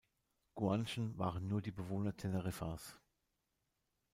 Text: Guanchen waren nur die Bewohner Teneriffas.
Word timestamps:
Guanchen 0.55 1.15
waren 1.19 1.45
nur 1.47 1.61
die 1.61 1.69
Bewohner 1.69 2.17
Teneriffas. 2.17 2.99